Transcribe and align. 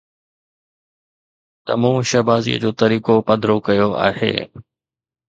ته 1.65 1.73
مون 1.81 1.97
شهبازيءَ 2.11 2.61
جو 2.63 2.71
طريقو 2.81 3.15
پڌرو 3.27 3.55
ڪيو 3.67 3.89
آهي 4.07 4.33